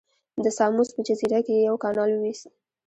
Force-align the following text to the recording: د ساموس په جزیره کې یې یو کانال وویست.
د 0.43 0.45
ساموس 0.57 0.89
په 0.95 1.01
جزیره 1.07 1.39
کې 1.45 1.53
یې 1.57 1.65
یو 1.67 1.75
کانال 1.83 2.09
وویست. 2.13 2.45